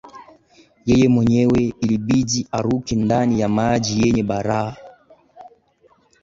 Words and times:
yeye 0.87 1.07
mwenyewe 1.15 1.59
ilibidi 1.83 2.39
aruke 2.57 2.93
ndani 3.03 3.33
ya 3.41 3.47
maji 3.57 3.91
yenye 4.01 4.23
barafu 4.29 4.83